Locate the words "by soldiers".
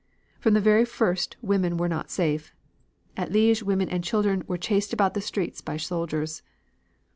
5.61-6.41